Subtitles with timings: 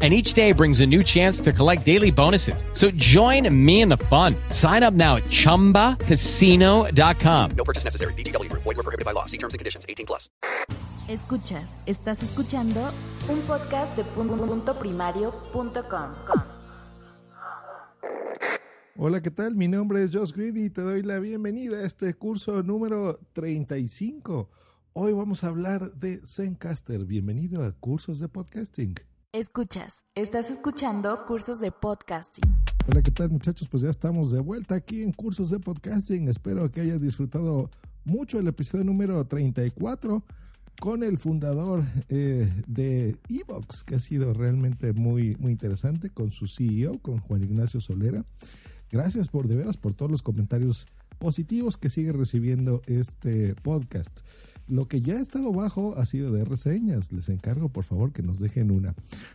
[0.00, 2.64] and each day brings a new chance to collect daily bonuses.
[2.72, 4.34] So join me in the fun.
[4.48, 7.50] Sign up now at ChumbaCasino.com.
[7.54, 8.14] No purchase necessary.
[8.14, 8.62] VGW Group.
[8.62, 9.26] Void were prohibited by law.
[9.26, 9.84] See terms and conditions.
[9.86, 10.30] 18 plus.
[11.10, 12.92] Escuchas, estás escuchando
[13.28, 16.12] un podcast de punto primario.com.
[18.96, 19.56] Hola, ¿qué tal?
[19.56, 24.50] Mi nombre es Josh Green y te doy la bienvenida a este curso número 35.
[24.92, 27.04] Hoy vamos a hablar de Zencaster.
[27.06, 28.94] Bienvenido a Cursos de Podcasting.
[29.32, 32.52] Escuchas, estás escuchando cursos de podcasting.
[32.88, 33.68] Hola, ¿qué tal muchachos?
[33.68, 36.26] Pues ya estamos de vuelta aquí en Cursos de Podcasting.
[36.26, 37.70] Espero que hayas disfrutado
[38.04, 40.24] mucho el episodio número 34
[40.80, 46.48] con el fundador eh, de Evox, que ha sido realmente muy, muy interesante, con su
[46.48, 48.24] CEO, con Juan Ignacio Solera.
[48.90, 50.88] Gracias por de veras por todos los comentarios
[51.20, 54.22] positivos que sigue recibiendo este podcast.
[54.70, 57.12] Lo que ya ha estado bajo ha sido de reseñas.
[57.12, 58.94] Les encargo, por favor, que nos dejen una.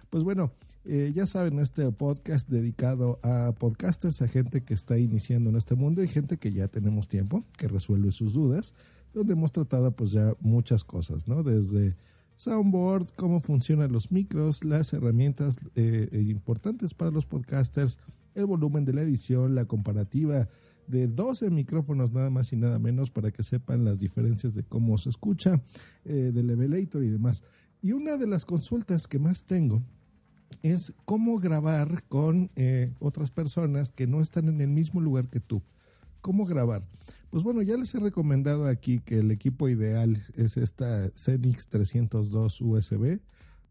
[0.09, 0.53] Pues bueno,
[0.85, 5.75] eh, ya saben, este podcast dedicado a podcasters, a gente que está iniciando en este
[5.75, 8.75] mundo y gente que ya tenemos tiempo, que resuelve sus dudas,
[9.13, 11.43] donde hemos tratado pues ya muchas cosas, ¿no?
[11.43, 11.97] Desde
[12.37, 17.99] soundboard, cómo funcionan los micros, las herramientas eh, importantes para los podcasters,
[18.35, 20.47] el volumen de la edición, la comparativa
[20.87, 24.97] de 12 micrófonos nada más y nada menos para que sepan las diferencias de cómo
[24.97, 25.61] se escucha,
[26.03, 27.43] eh, del levelator y demás.
[27.81, 29.83] Y una de las consultas que más tengo
[30.61, 35.39] es cómo grabar con eh, otras personas que no están en el mismo lugar que
[35.39, 35.61] tú.
[36.21, 36.83] ¿Cómo grabar?
[37.29, 42.61] Pues bueno, ya les he recomendado aquí que el equipo ideal es esta Zenix 302
[42.61, 43.19] USB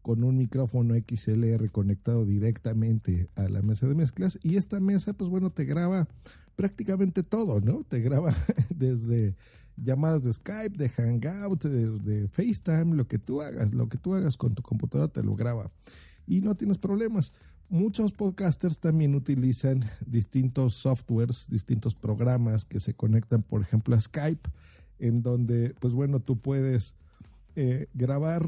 [0.05, 5.31] con un micrófono XLR conectado directamente a la mesa de mezclas y esta mesa pues
[5.31, 6.07] bueno te graba
[6.55, 7.83] prácticamente todo, ¿no?
[7.83, 8.33] Te graba
[8.75, 9.35] desde
[9.77, 14.37] llamadas de Skype, de Hangout, de, FaceTime, lo que tú hagas, lo que tú hagas
[14.37, 15.71] con tu computadora te lo graba
[16.25, 17.33] y no tienes problemas.
[17.67, 24.49] Muchos podcasters también utilizan distintos softwares, distintos programas que se conectan, por ejemplo, a Skype,
[24.99, 26.95] en donde, pues bueno, tú puedes
[27.55, 28.45] eh, grabar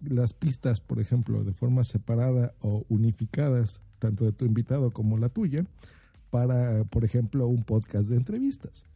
[0.00, 5.28] las pistas, por ejemplo, de forma separada o unificadas, tanto de tu invitado como la
[5.28, 5.64] tuya,
[6.30, 8.86] para, por ejemplo, un podcast de entrevistas.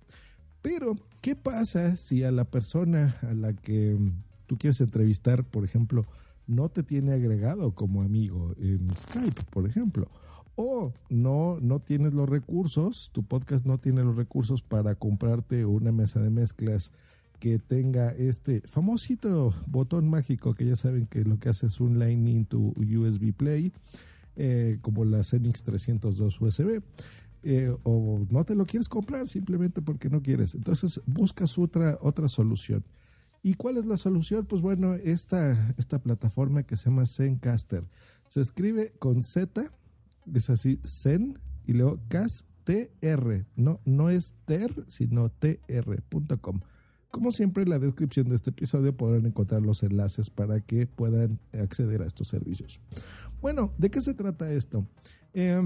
[0.63, 3.99] Pero, ¿qué pasa si a la persona a la que
[4.47, 6.07] tú quieres entrevistar, por ejemplo,
[6.47, 10.09] no te tiene agregado como amigo en Skype, por ejemplo?
[10.55, 15.91] O no, no tienes los recursos, tu podcast no tiene los recursos para comprarte una
[15.91, 16.93] mesa de mezclas
[17.41, 21.99] que tenga este famosito botón mágico que ya saben que lo que hace es un
[21.99, 23.73] Lightning to USB Play,
[24.37, 26.83] eh, como la Zenix 302 USB.
[27.83, 30.55] O no te lo quieres comprar simplemente porque no quieres.
[30.55, 32.85] Entonces buscas otra, otra solución.
[33.43, 34.47] ¿Y cuál es la solución?
[34.47, 37.85] Pues bueno, esta, esta plataforma que se llama Zencaster.
[38.29, 39.65] Se escribe con Z,
[40.33, 43.47] es así, Zen, y luego CASTR.
[43.57, 46.61] No, no es TER, sino TR.com.
[47.13, 51.39] Como siempre, en la descripción de este episodio podrán encontrar los enlaces para que puedan
[51.53, 52.81] acceder a estos servicios.
[53.43, 54.87] Bueno, ¿de qué se trata esto?
[55.35, 55.61] Eh,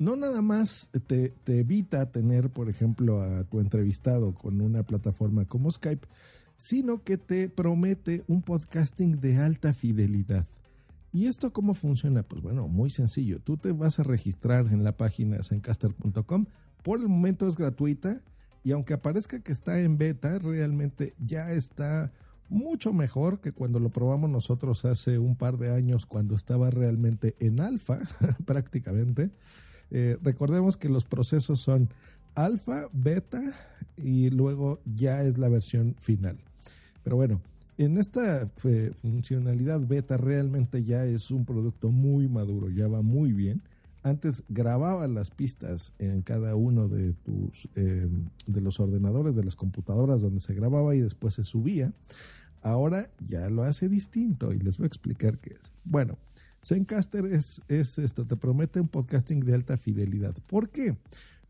[0.00, 5.44] no nada más te, te, evita tener, por ejemplo, a tu entrevistado con una plataforma
[5.44, 6.08] como Skype,
[6.56, 10.48] sino que te promete un podcasting de alta fidelidad.
[11.12, 12.24] ¿Y esto cómo funciona?
[12.24, 13.38] Pues bueno, muy sencillo.
[13.38, 16.46] Tú te vas a registrar en la página zencaster.com.
[16.82, 18.20] Por el momento es gratuita
[18.62, 22.12] y aunque aparezca que está en beta, realmente ya está
[22.48, 27.36] mucho mejor que cuando lo probamos nosotros hace un par de años cuando estaba realmente
[27.38, 28.00] en alfa
[28.44, 29.30] prácticamente.
[29.90, 31.88] Eh, recordemos que los procesos son
[32.34, 33.42] alfa, beta
[33.96, 36.38] y luego ya es la versión final.
[37.02, 37.40] Pero bueno,
[37.78, 38.50] en esta
[39.00, 43.62] funcionalidad beta realmente ya es un producto muy maduro, ya va muy bien.
[44.02, 48.08] Antes grababa las pistas en cada uno de tus eh,
[48.46, 51.92] de los ordenadores, de las computadoras donde se grababa y después se subía.
[52.62, 55.72] Ahora ya lo hace distinto y les voy a explicar qué es.
[55.84, 56.18] Bueno,
[56.64, 60.34] Zencaster es, es esto, te promete un podcasting de alta fidelidad.
[60.46, 60.96] ¿Por qué?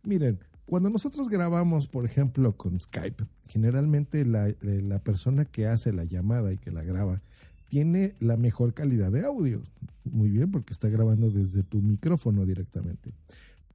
[0.02, 5.92] Miren, cuando nosotros grabamos, por ejemplo, con Skype, generalmente la, eh, la persona que hace
[5.92, 7.22] la llamada y que la graba
[7.70, 9.62] tiene la mejor calidad de audio.
[10.04, 13.12] Muy bien, porque está grabando desde tu micrófono directamente.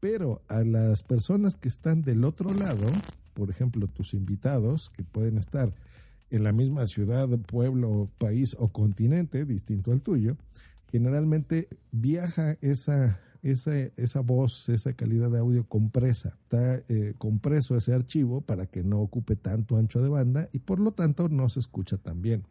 [0.02, 2.86] Pero a las personas que están del otro lado,
[3.34, 5.74] por ejemplo, tus invitados, que pueden estar
[6.30, 10.36] en la misma ciudad, pueblo, país o continente, distinto al tuyo,
[10.92, 16.38] generalmente viaja esa, esa, esa voz, esa calidad de audio compresa.
[16.44, 20.82] Está eh, compreso ese archivo para que no ocupe tanto ancho de banda y por
[20.82, 22.44] lo tanto no se escucha tan bien.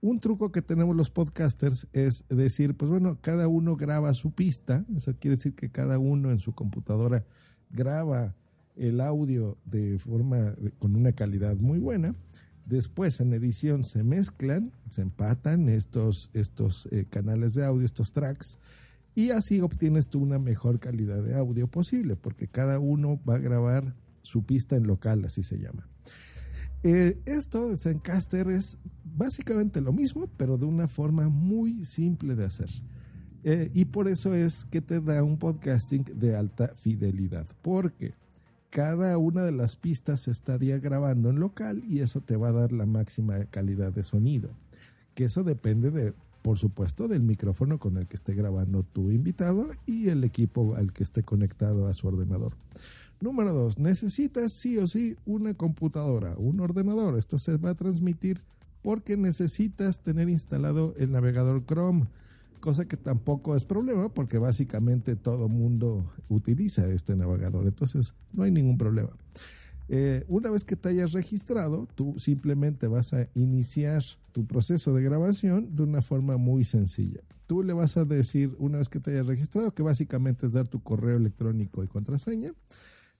[0.00, 4.84] Un truco que tenemos los podcasters es decir, pues bueno, cada uno graba su pista,
[4.94, 7.24] eso quiere decir que cada uno en su computadora
[7.70, 8.34] graba
[8.76, 12.14] el audio de forma con una calidad muy buena.
[12.66, 18.58] Después en edición se mezclan, se empatan estos, estos eh, canales de audio, estos tracks,
[19.14, 23.38] y así obtienes tú una mejor calidad de audio posible, porque cada uno va a
[23.38, 25.88] grabar su pista en local, así se llama.
[26.88, 32.44] Eh, esto de Zencaster es básicamente lo mismo, pero de una forma muy simple de
[32.44, 32.70] hacer.
[33.42, 38.14] Eh, y por eso es que te da un podcasting de alta fidelidad, porque
[38.70, 42.52] cada una de las pistas se estaría grabando en local y eso te va a
[42.52, 44.50] dar la máxima calidad de sonido.
[45.14, 49.66] Que eso depende de, por supuesto, del micrófono con el que esté grabando tu invitado
[49.86, 52.52] y el equipo al que esté conectado a su ordenador.
[53.20, 57.16] Número dos, necesitas sí o sí una computadora, un ordenador.
[57.16, 58.42] Esto se va a transmitir
[58.82, 62.06] porque necesitas tener instalado el navegador Chrome,
[62.60, 68.50] cosa que tampoco es problema porque básicamente todo mundo utiliza este navegador, entonces no hay
[68.50, 69.10] ningún problema.
[69.88, 74.02] Eh, una vez que te hayas registrado, tú simplemente vas a iniciar
[74.32, 77.20] tu proceso de grabación de una forma muy sencilla.
[77.46, 80.66] Tú le vas a decir, una vez que te hayas registrado, que básicamente es dar
[80.66, 82.52] tu correo electrónico y contraseña.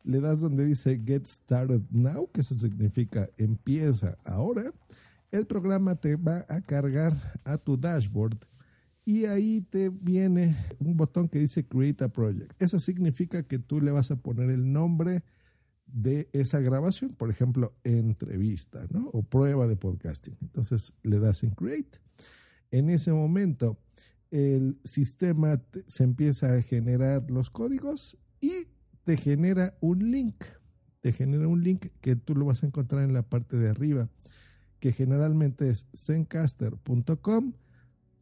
[0.07, 4.73] Le das donde dice Get Started Now, que eso significa empieza ahora
[5.33, 8.39] el programa te va a cargar a tu dashboard
[9.05, 12.61] y ahí te viene un botón que dice Create a Project.
[12.61, 15.23] Eso significa que tú le vas a poner el nombre
[15.87, 19.09] de esa grabación, por ejemplo, entrevista, ¿no?
[19.11, 20.37] O prueba de podcasting.
[20.41, 22.01] Entonces le das en Create.
[22.73, 23.79] En ese momento
[24.31, 28.67] el sistema se empieza a generar los códigos y
[29.07, 30.35] te genera un link.
[31.01, 34.11] Te genera un link que tú lo vas a encontrar en la parte de arriba
[34.81, 37.53] que generalmente es zencaster.com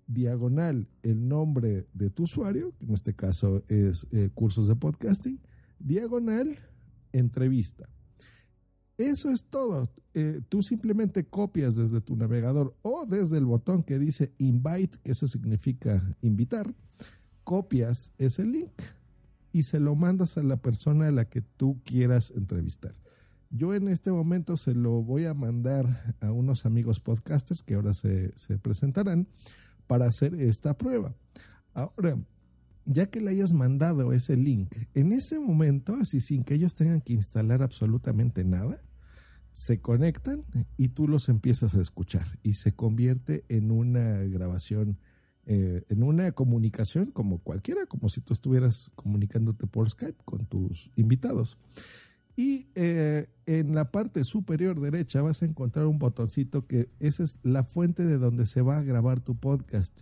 [0.07, 5.41] diagonal el nombre de tu usuario, que en este caso es eh, cursos de podcasting,
[5.79, 6.59] diagonal
[7.13, 7.89] entrevista.
[8.99, 9.91] Eso es todo.
[10.13, 15.13] Eh, tú simplemente copias desde tu navegador o desde el botón que dice invite, que
[15.13, 16.75] eso significa invitar,
[17.43, 18.71] copias ese link
[19.55, 22.93] y se lo mandas a la persona a la que tú quieras entrevistar.
[23.51, 27.95] Yo en este momento se lo voy a mandar a unos amigos podcasters que ahora
[27.95, 29.29] se, presentarán
[29.87, 31.15] para hacer esta prueba.
[31.73, 32.19] Ahora,
[32.85, 37.01] ya que le hayas mandado ese link, en ese momento, así sin que ellos tengan
[37.01, 38.81] que instalar absolutamente nada,
[39.53, 40.43] se conectan
[40.77, 44.99] y tú los empiezas a escuchar y se convierte en una grabación,
[45.47, 50.91] eh, en una comunicación como cualquiera, como si tú estuvieras comunicándote por Skype con tus
[50.97, 51.59] invitados.
[52.37, 57.39] Y eh, en la parte superior derecha vas a encontrar un botoncito que esa es
[57.43, 60.01] la fuente de donde se va a grabar tu podcast.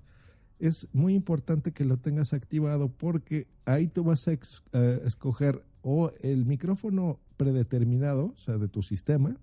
[0.58, 6.10] Es muy importante que lo tengas activado porque ahí tú vas a eh, escoger o
[6.20, 9.36] el micrófono predeterminado, o sea, de tu sistema,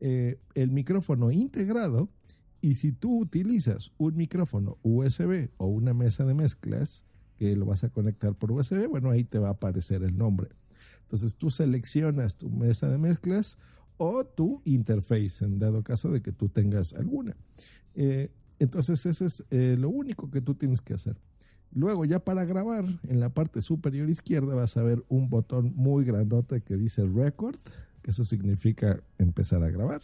[0.00, 2.08] eh, el micrófono integrado,
[2.60, 7.04] y si tú utilizas un micrófono USB o una mesa de mezclas,
[7.36, 10.50] que lo vas a conectar por USB, bueno, ahí te va a aparecer el nombre.
[11.02, 13.58] Entonces tú seleccionas tu mesa de mezclas
[13.96, 17.36] o tu interface, en dado caso de que tú tengas alguna.
[17.94, 21.16] Eh, entonces ese es eh, lo único que tú tienes que hacer.
[21.70, 26.04] Luego ya para grabar, en la parte superior izquierda vas a ver un botón muy
[26.04, 27.58] grandote que dice record,
[28.02, 30.00] que eso significa empezar a grabar.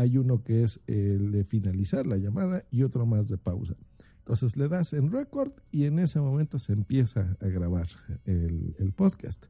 [0.00, 3.76] Hay uno que es el de finalizar la llamada y otro más de pausa.
[4.20, 7.86] Entonces le das en record y en ese momento se empieza a grabar
[8.24, 9.46] el, podcast.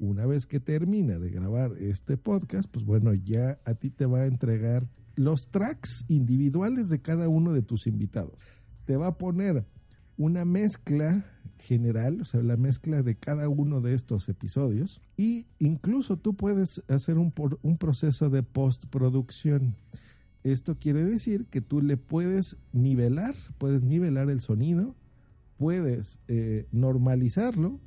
[0.00, 4.22] Una vez que termina de grabar este podcast, pues bueno, ya a ti te va
[4.22, 8.34] a entregar los tracks individuales de cada uno de tus invitados.
[8.84, 9.64] Te va a poner
[10.16, 11.24] una mezcla
[11.64, 15.00] general, o sea, la mezcla de cada uno de estos episodios.
[15.16, 19.74] Y incluso tú puedes hacer un, un proceso de postproducción.
[20.44, 24.94] Esto quiere decir que tú le puedes nivelar, puedes nivelar el sonido,
[25.56, 27.80] puedes eh, normalizarlo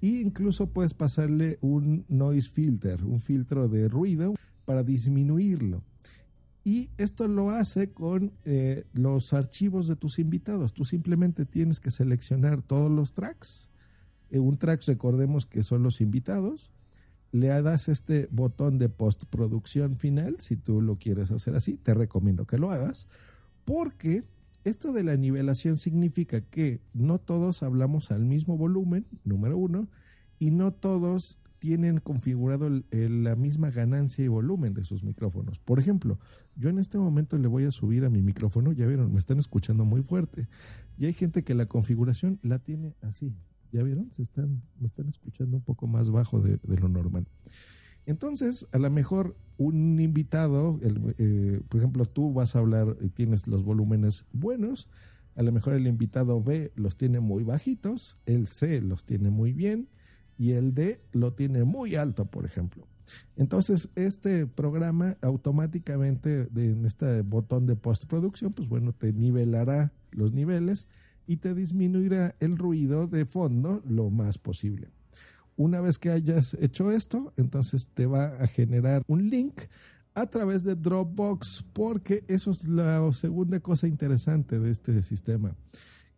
[0.00, 5.84] e incluso puedes pasarle un noise filter, un filtro de ruido para disminuirlo.
[6.64, 10.72] Y esto lo hace con eh, los archivos de tus invitados.
[10.72, 13.70] Tú simplemente tienes que seleccionar todos los tracks.
[14.30, 16.70] Eh, un track, recordemos que son los invitados.
[17.32, 22.46] Le das este botón de postproducción final, si tú lo quieres hacer así, te recomiendo
[22.46, 23.08] que lo hagas,
[23.64, 24.22] porque
[24.64, 29.88] esto de la nivelación significa que no todos hablamos al mismo volumen, número uno,
[30.38, 35.60] y no todos tienen configurado la misma ganancia y volumen de sus micrófonos.
[35.60, 36.18] Por ejemplo,
[36.56, 39.38] yo en este momento le voy a subir a mi micrófono, ya vieron, me están
[39.38, 40.48] escuchando muy fuerte.
[40.98, 43.36] Y hay gente que la configuración la tiene así.
[43.70, 44.10] ¿Ya vieron?
[44.10, 47.28] Se están, me están escuchando un poco más bajo de, lo normal.
[48.06, 53.46] Entonces, a lo mejor un invitado, eh, por ejemplo, tú vas a hablar y tienes
[53.46, 54.88] los volúmenes buenos,
[55.36, 59.52] a lo mejor el invitado B los tiene muy bajitos, el C los tiene muy
[59.52, 59.88] bien,
[60.38, 62.86] y el D lo tiene muy alto, por ejemplo.
[63.36, 70.88] Entonces, este programa automáticamente en este botón de postproducción, pues bueno, te nivelará los niveles
[71.26, 74.90] y te disminuirá el ruido de fondo lo más posible.
[75.56, 79.60] Una vez que hayas hecho esto, entonces te va a generar un link
[80.14, 85.56] a través de Dropbox, porque eso es la segunda cosa interesante de este sistema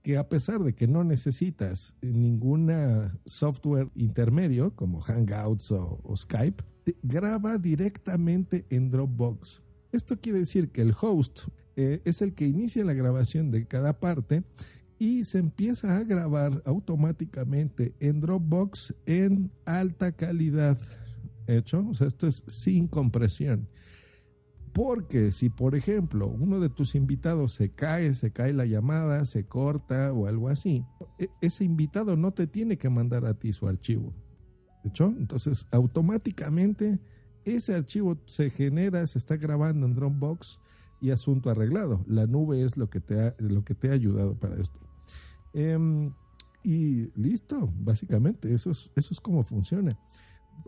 [0.04, 6.62] que a pesar de que no necesitas ninguna software intermedio como Hangouts o, Skype,
[7.02, 9.62] graba directamente en Dropbox.
[9.92, 13.98] Esto quiere decir que el host eh, es el que inicia la grabación de cada
[13.98, 14.44] parte
[14.98, 20.78] y se empieza a grabar automáticamente en Dropbox en alta calidad.
[21.46, 21.88] ¿Hecho?
[21.88, 23.70] O sea, esto es sin compresión.
[24.74, 29.46] Porque si, por ejemplo, uno de tus invitados se cae, se cae la llamada, se
[29.46, 30.84] corta o algo así,
[31.16, 34.12] e, ese invitado no te tiene que mandar a ti su archivo.
[34.82, 35.14] ¿De hecho?
[35.16, 36.98] Entonces, automáticamente
[37.44, 40.58] ese archivo se genera, se está grabando en Dropbox
[41.00, 42.04] y asunto arreglado.
[42.08, 44.80] La nube es lo que te ha, lo que te ha ayudado para esto.
[45.52, 46.12] Em,
[46.64, 49.96] y listo, básicamente, eso es, eso es como funciona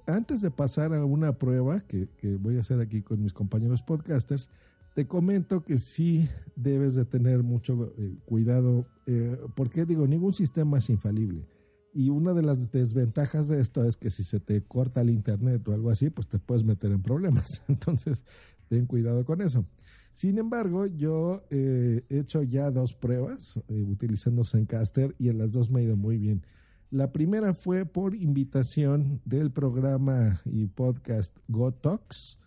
[0.07, 2.09] antes de pasar a una prueba que,
[2.40, 4.50] voy a hacer aquí con mis compañeros podcasters,
[4.95, 10.78] te comento que sí debes de tener mucho eh, cuidado, eh, porque digo, ningún sistema
[10.78, 11.47] es infalible.
[11.93, 15.66] Y una de las desventajas de esto es que si se te corta el internet
[15.69, 17.62] o algo así, pues te puedes meter en problemas.
[17.69, 18.25] Entonces,
[18.69, 19.66] ten cuidado con eso.
[20.12, 25.71] Sin embargo, yo eh, he hecho ya dos pruebas utilizando Zencaster y en las dos
[25.71, 26.43] me ha ido muy bien.
[26.90, 32.38] La primera fue por invitación del programa y podcast GoTalks.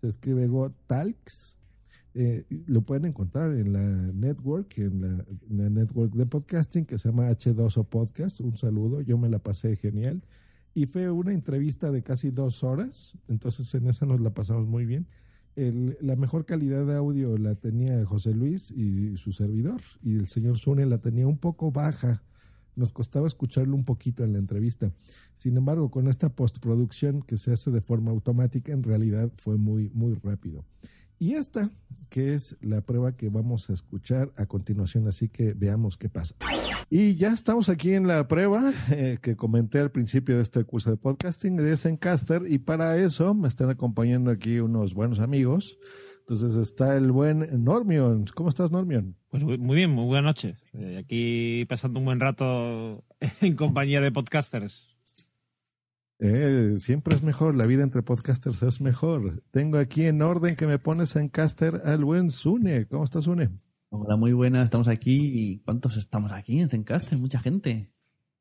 [0.00, 1.58] Se escribe GoTalks.
[2.14, 7.28] Eh, lo pueden encontrar en la network, en la, network de podcasting que se llama
[7.28, 8.40] H2O Podcast.
[8.40, 10.22] Un saludo, yo me la pasé genial.
[10.74, 14.86] Y fue una entrevista de casi dos horas, entonces en esa nos la pasamos muy
[14.86, 15.08] bien.
[15.56, 20.56] la mejor calidad de audio la tenía José Luis y su servidor, y el señor
[20.56, 22.22] Zune la tenía un poco baja
[22.78, 24.90] nos costaba escucharlo un poquito en la entrevista.
[25.36, 29.90] Sin embargo, con esta postproducción que se hace de forma automática, en realidad fue muy,
[29.90, 30.64] muy rápido.
[31.20, 31.68] Y esta,
[32.10, 36.36] que es la prueba que vamos a escuchar a continuación, así que veamos qué pasa.
[36.90, 40.90] Y ya estamos aquí en la prueba eh, que comenté al principio de este curso
[40.90, 45.78] de podcasting de Zencaster y para eso me están acompañando aquí unos buenos amigos.
[46.28, 48.26] Entonces está el buen Normion.
[48.34, 49.16] ¿Cómo estás, Normion?
[49.30, 50.56] Pues muy bien, muy buena noche.
[50.74, 53.02] Eh, aquí pasando un buen rato
[53.40, 54.94] en compañía de podcasters.
[56.18, 59.42] Eh, siempre es mejor, la vida entre podcasters es mejor.
[59.52, 62.86] Tengo aquí en orden que me pones en caster al buen Sune.
[62.88, 63.48] ¿Cómo estás, Sune?
[63.88, 65.62] Hola, muy buena, estamos aquí.
[65.64, 67.16] ¿Cuántos estamos aquí en Zencaster?
[67.16, 67.90] Mucha gente.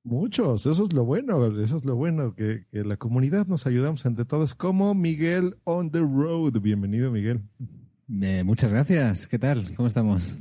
[0.07, 4.05] Muchos, eso es lo bueno, eso es lo bueno, que, que, la comunidad nos ayudamos
[4.05, 6.53] entre todos, como Miguel on the road.
[6.61, 7.41] Bienvenido, Miguel.
[8.21, 9.75] Eh, muchas gracias, ¿qué tal?
[9.75, 10.33] ¿Cómo estamos?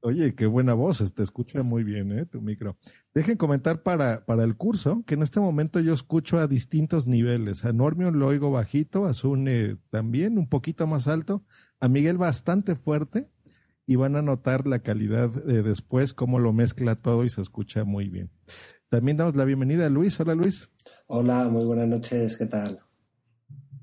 [0.00, 2.26] Oye, qué buena voz, te escucha muy bien, ¿eh?
[2.26, 2.76] Tu micro.
[3.14, 7.64] Dejen comentar para, para el curso que en este momento yo escucho a distintos niveles.
[7.64, 11.44] A Normion lo oigo bajito, a Sune también un poquito más alto,
[11.78, 13.30] a Miguel bastante fuerte
[13.86, 17.84] y van a notar la calidad de después, cómo lo mezcla todo y se escucha
[17.84, 18.32] muy bien.
[18.92, 20.20] También damos la bienvenida a Luis.
[20.20, 20.68] Hola Luis.
[21.06, 22.78] Hola, muy buenas noches, ¿qué tal?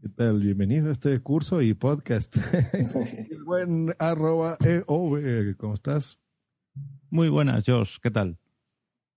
[0.04, 0.40] ¿Qué tal?
[0.40, 2.38] Bienvenido a este curso y podcast.
[3.32, 6.20] El buen arroba EOV, ¿cómo estás?
[7.10, 8.38] Muy buenas, Josh, ¿qué tal?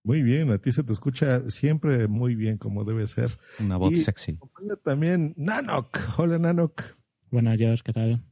[0.02, 3.36] Muy bien, a ti se te escucha siempre muy bien como debe ser.
[3.60, 4.38] Una voz Y sexy.
[4.82, 5.98] también Nanok.
[6.16, 6.84] Hola Nanok.
[7.30, 8.24] Buenas, Josh, ¿qué tal?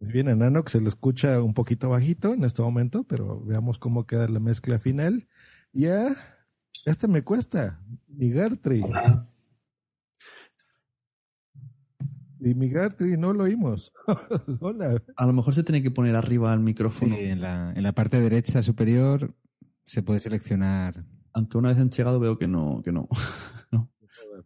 [0.00, 3.78] Muy bien, a Nanok se le escucha un poquito bajito en este momento, pero veamos
[3.78, 5.28] cómo queda la mezcla final.
[5.72, 6.16] Ya,
[6.86, 7.80] este me cuesta.
[8.08, 8.84] Mi Gartry.
[12.40, 13.92] Y mi Gartry no lo oímos.
[14.60, 15.02] Hola.
[15.16, 17.14] A lo mejor se tiene que poner arriba el micrófono.
[17.16, 19.34] Sí, en la, en la parte derecha superior
[19.86, 21.04] se puede seleccionar.
[21.32, 23.08] Aunque una vez han llegado veo que no, que no.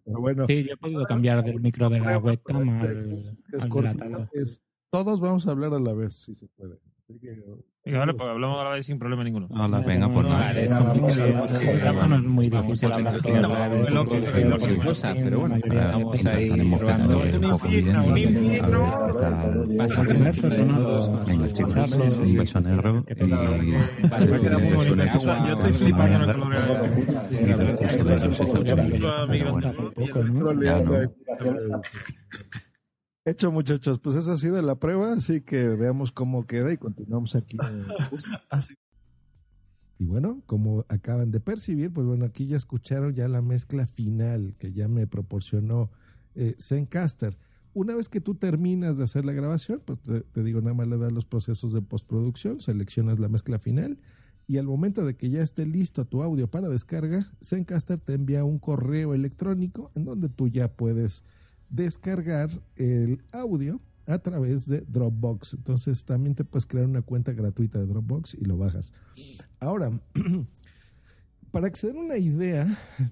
[0.05, 4.29] Pero bueno, Sí, yo he podido cambiar del micro de la webcam al, es al
[4.33, 6.79] es- todos vamos a hablar a la vez, si se puede.
[7.87, 9.49] Vale, pues hablamos a la vez sin problema ninguno.
[9.51, 10.41] Hola, venga, pues nada.
[10.41, 15.57] Vale, es Esto no muy difícil hablar un cosa, pero bueno,
[17.51, 17.87] poco bien.
[21.27, 23.77] Venga, chicos, beso negro y.
[33.29, 37.35] Hecho, muchachos, pues eso ha sido la prueba, así que veamos cómo queda y continuamos
[37.35, 37.59] aquí.
[38.11, 38.31] curso.
[39.99, 44.55] Y bueno, como acaban de percibir, pues bueno, aquí ya escucharon ya la mezcla final
[44.59, 45.91] que ya me proporcionó
[46.37, 47.37] eh, Zencaster.
[47.75, 50.89] Una vez que tú terminas de hacer la grabación, pues te, te digo, nada más
[50.89, 53.99] le das los procesos de postproducción, seleccionas la mezcla final
[54.47, 58.45] y al momento de que ya esté listo tu audio para descarga, Zencaster te envía
[58.45, 61.27] un correo electrónico en donde tú ya puedes
[61.71, 65.55] descargar el audio a través de Dropbox.
[65.55, 68.93] Entonces también te puedes crear una cuenta gratuita de Dropbox y lo bajas.
[69.61, 69.91] Ahora,
[71.51, 72.67] para acceder a una idea,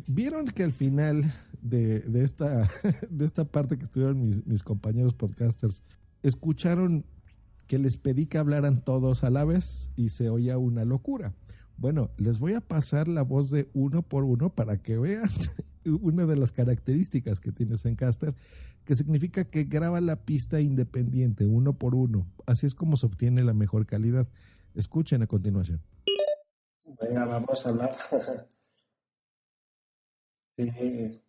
[0.09, 2.69] vieron que al final de, de esta,
[3.11, 5.83] de esta parte que estuvieron mis, mis compañeros podcasters,
[6.23, 7.05] escucharon
[7.67, 11.35] que les pedí que hablaran todos a la vez y se oía una locura.
[11.77, 15.29] Bueno, les voy a pasar la voz de uno por uno para que vean
[15.87, 18.35] una de las características que tiene Zencaster,
[18.85, 22.27] que significa que graba la pista independiente, uno por uno.
[22.47, 24.29] Así es como se obtiene la mejor calidad.
[24.75, 25.83] Escuchen a continuación.
[27.01, 27.97] Venga, vamos a hablar.
[30.57, 31.23] sí.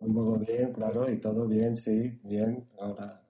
[0.00, 2.68] Un poco bien, claro, y todo bien, sí, bien.
[2.80, 3.22] Ahora.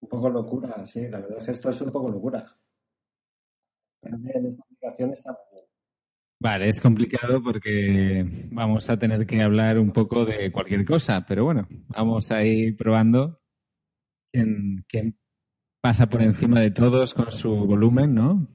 [0.00, 2.46] Un poco locura, sí, la verdad es que esto es un poco locura.
[4.06, 5.64] Pero bien, esta aplicación está muy bien.
[6.38, 11.44] Vale, es complicado porque vamos a tener que hablar un poco de cualquier cosa, pero
[11.44, 13.40] bueno, vamos a ir probando
[14.32, 15.18] quién, quién
[15.80, 18.48] pasa por encima de todos con su volumen, ¿no?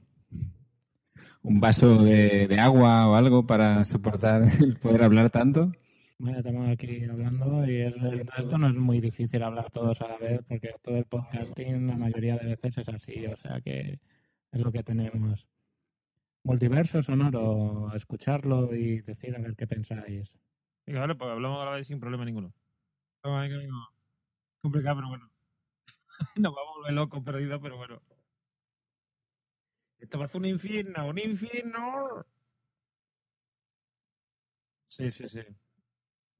[1.42, 5.72] Un vaso de, de agua o algo para soportar el poder hablar tanto.
[6.18, 7.96] Bueno, estamos aquí hablando y es-
[8.38, 11.96] esto no es muy difícil hablar todos a la vez porque todo el podcasting la
[11.96, 13.98] mayoría de veces es así, o sea que
[14.52, 15.48] es lo que tenemos.
[16.44, 20.34] Multiverso sonoro, escucharlo y decir a ver qué pensáis.
[20.86, 22.52] Venga, vale, pues hablamos a la vez sin problema ninguno.
[23.24, 23.88] Ver que no-
[24.60, 25.30] Complicado, pero bueno.
[26.36, 28.02] Nos vamos a volver locos perdidos, pero bueno.
[29.98, 32.24] Esto va a ser un infierno, un infierno.
[34.88, 35.40] Sí, sí, sí.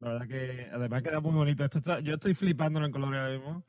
[0.01, 1.64] La verdad que además queda muy bonito.
[1.64, 3.64] Esto está, yo estoy flipando en color ahora mismo.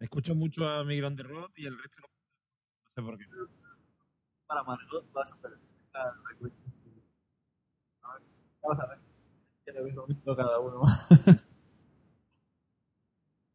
[0.00, 2.17] Escucho mucho a Miguel de Rod y el resto no, no
[3.02, 3.24] sé por qué.
[4.46, 5.58] Para Margot vas a tener
[8.62, 8.98] Vamos a ver.
[9.66, 10.80] Ya lo he visto visto cada uno.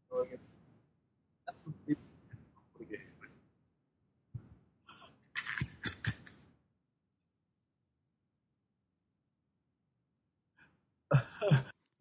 [0.08, 0.40] Porque-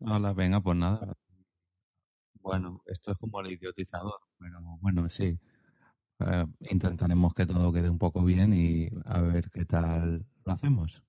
[0.00, 1.14] Hola, venga, pues nada.
[2.42, 5.38] Bueno, esto es como el idiotizador, pero bueno, sí.
[6.26, 11.02] Eh, intentaremos que todo quede un poco bien y a ver qué tal lo hacemos.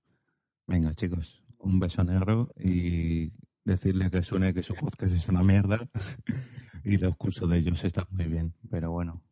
[0.66, 3.32] Venga, chicos, un beso negro y
[3.64, 5.88] decirle que suene que su podcast es una mierda
[6.84, 9.22] y los cursos de ellos están muy bien, pero bueno,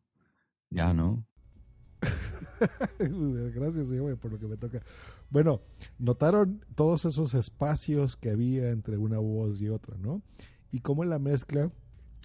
[0.69, 1.25] ya no.
[2.99, 3.87] Gracias,
[4.19, 4.81] por lo que me toca.
[5.29, 5.61] Bueno,
[5.97, 10.21] notaron todos esos espacios que había entre una voz y otra, ¿no?
[10.71, 11.71] Y cómo en la mezcla,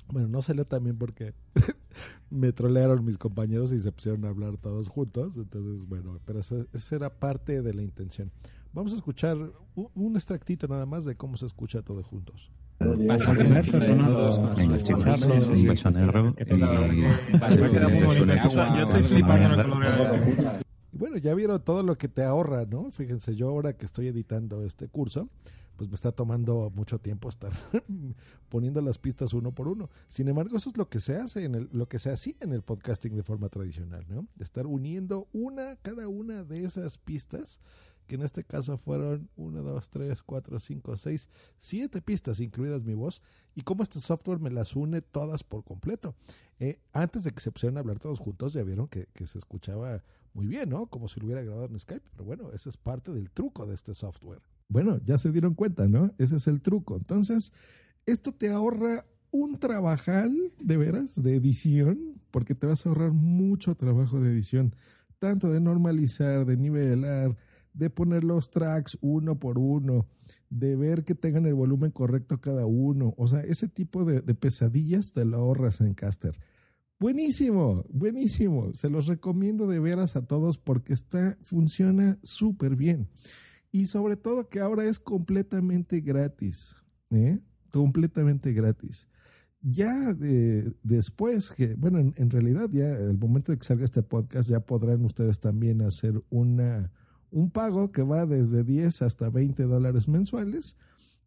[0.09, 1.35] bueno, no salió también porque
[2.31, 5.37] me trolearon mis compañeros y se pusieron a hablar todos juntos.
[5.37, 8.31] Entonces, bueno, pero esa, esa era parte de la intención.
[8.73, 9.37] Vamos a escuchar
[9.75, 12.51] un, un extractito nada más de cómo se escucha todo juntos.
[12.81, 12.85] Y
[20.93, 22.93] bueno, ya vieron todo lo que te ahorra, ¿no?
[22.93, 25.29] Fíjense, yo ahora que estoy editando este curso,
[25.79, 27.53] pues me está tomando mucho tiempo estar
[28.49, 29.89] poniendo las pistas uno por uno.
[30.09, 32.53] Sin embargo, eso es lo que se hace en el, lo que se hacía en
[32.53, 34.27] el podcasting de forma tradicional, ¿no?
[34.35, 37.61] De estar uniendo una, cada una de esas pistas,
[38.09, 42.95] que en este caso fueron una, dos, tres, cuatro, cinco, seis, siete pistas, incluidas mi
[42.95, 43.23] voz,
[43.55, 46.17] y cómo este software me las une todas por completo.
[46.59, 49.39] Eh, antes de que se pusieran a hablar todos juntos, ya vieron que, que se
[49.39, 50.89] escuchaba muy bien, ¿no?
[50.89, 53.77] Como si lo hubiera grabado en Skype, pero bueno, ese es parte del truco de
[53.77, 54.43] este software.
[54.69, 56.13] Bueno, ya se dieron cuenta, ¿no?
[56.19, 56.97] Ese es el truco.
[56.97, 57.53] Entonces,
[58.07, 63.75] esto te ahorra un trabajal, de veras, de edición, porque te vas a ahorrar mucho
[63.75, 64.75] trabajo de edición,
[65.19, 67.37] tanto de normalizar, de nivelar,
[67.75, 70.07] de poner los tracks uno por uno,
[70.51, 73.15] de ver que tengan el volumen correcto cada uno.
[73.17, 76.39] O sea, ese tipo de, de pesadillas te lo ahorras en Caster.
[77.01, 78.73] Buenísimo, buenísimo.
[78.75, 83.09] Se los recomiendo de veras a todos porque está, funciona súper bien.
[83.71, 86.77] Y sobre todo que ahora es completamente gratis.
[87.11, 87.39] ¿eh?
[87.71, 89.09] Completamente gratis.
[89.61, 94.49] Ya de, después, que, bueno, en, realidad ya el momento de que salga este podcast
[94.49, 96.93] ya podrán ustedes también hacer una,
[97.31, 100.77] un pago que va desde 10 hasta 20 dólares mensuales,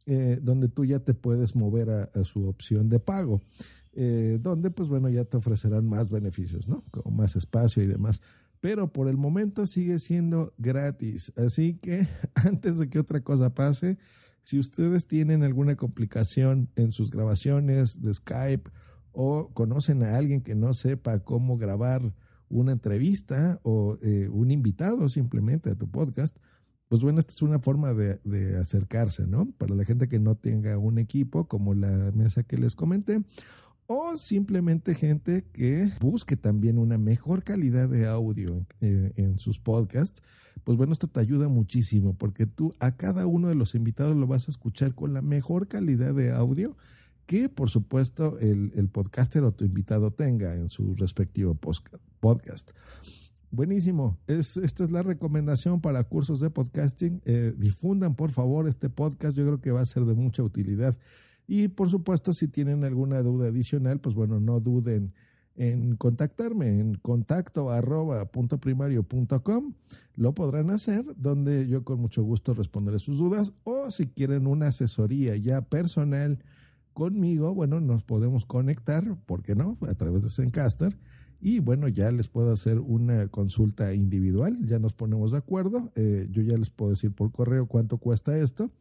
[0.06, 3.42] eh, donde tú ya te puedes mover a, a su opción de pago.
[3.94, 6.82] Eh, donde pues bueno ya te ofrecerán más beneficios, ¿no?
[6.92, 8.22] Como más espacio y demás.
[8.62, 11.34] Pero por el momento sigue siendo gratis.
[11.36, 13.98] Así que antes de que otra cosa pase,
[14.44, 18.72] si ustedes tienen alguna complicación en sus grabaciones de Skype
[19.12, 22.14] o conocen a alguien que no sepa cómo grabar
[22.50, 26.38] una entrevista o eh, un invitado simplemente a tu podcast,
[26.88, 29.50] pues bueno, esta es una forma de, de, acercarse, ¿no?
[29.52, 33.22] Para la gente que no tenga un equipo como la mesa que les comenté,
[33.92, 40.24] o simplemente gente que busque también una mejor calidad de audio en, en, sus podcasts,
[40.64, 44.28] pues bueno, esto te ayuda muchísimo porque tú a cada uno de los invitados lo
[44.28, 46.78] vas a escuchar con la mejor calidad de audio
[47.26, 52.72] que por supuesto el, el podcaster o tu invitado tenga en su respectivo podcast.
[53.50, 54.18] Buenísimo.
[54.28, 57.22] Es, esta es la recomendación para cursos de podcasting.
[57.26, 59.38] Eh, difundan por favor este podcast.
[59.38, 60.98] Yo creo que va a ser de mucha utilidad.
[61.54, 65.12] Y por supuesto, si tienen alguna duda adicional, pues bueno, no duden
[65.58, 69.74] en contactarme en contacto arroba punto primario punto com.
[70.16, 73.52] Lo podrán hacer, donde yo con mucho gusto responderé sus dudas.
[73.66, 76.40] O si quieren una asesoría ya personal
[76.94, 79.78] conmigo, bueno, nos podemos conectar, ¿por qué no?
[79.82, 80.98] A través de Zencaster.
[81.42, 85.92] Y bueno, ya les puedo hacer una consulta individual, ya nos ponemos de acuerdo.
[85.96, 88.72] Eh, yo ya les puedo decir por correo cuánto cuesta esto.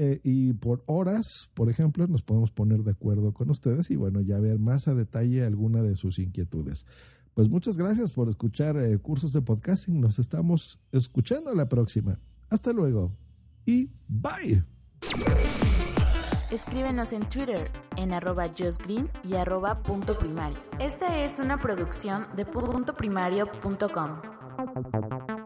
[0.00, 4.20] Eh, y por horas, por ejemplo, nos podemos poner de acuerdo con ustedes y bueno,
[4.20, 6.86] ya ver más a detalle alguna de sus inquietudes.
[7.34, 10.00] Pues muchas gracias por escuchar eh, cursos de podcasting.
[10.00, 12.16] Nos estamos escuchando la próxima.
[12.48, 13.10] Hasta luego
[13.66, 14.62] y bye.
[16.52, 20.58] Escríbenos en Twitter en arroba justgreen y arroba punto primario.
[20.78, 25.37] Esta es una producción de puntoprimario.com.